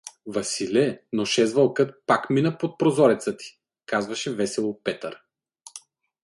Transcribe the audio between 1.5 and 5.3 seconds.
вълкът пак мина под прозореца ти— казваше весело Петър.